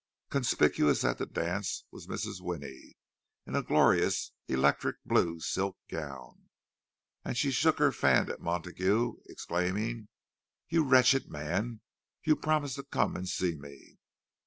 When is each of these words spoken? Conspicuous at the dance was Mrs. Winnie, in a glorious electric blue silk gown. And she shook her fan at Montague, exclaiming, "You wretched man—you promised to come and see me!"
Conspicuous 0.31 1.05
at 1.05 1.19
the 1.19 1.27
dance 1.27 1.83
was 1.91 2.07
Mrs. 2.07 2.41
Winnie, 2.41 2.97
in 3.45 3.55
a 3.55 3.61
glorious 3.61 4.31
electric 4.47 4.95
blue 5.05 5.39
silk 5.39 5.77
gown. 5.91 6.49
And 7.23 7.37
she 7.37 7.51
shook 7.51 7.77
her 7.77 7.91
fan 7.91 8.31
at 8.31 8.41
Montague, 8.41 9.13
exclaiming, 9.27 10.07
"You 10.67 10.83
wretched 10.85 11.29
man—you 11.29 12.35
promised 12.37 12.77
to 12.77 12.83
come 12.83 13.15
and 13.15 13.29
see 13.29 13.55
me!" 13.55 13.99